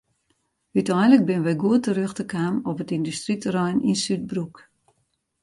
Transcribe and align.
Uteinlik 0.79 1.21
binne 1.27 1.45
wy 1.47 1.53
goed 1.63 1.81
terjochte 1.85 2.25
kaam 2.33 2.55
op 2.69 2.77
it 2.83 2.93
yndustryterrein 2.95 3.79
yn 3.89 3.97
Súdbroek. 4.03 4.55